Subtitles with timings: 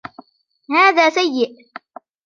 [0.69, 1.55] هذا سيئ.